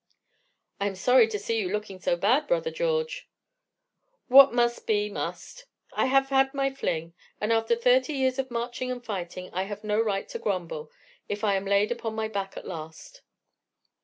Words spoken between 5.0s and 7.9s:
must. I have had my fling; and after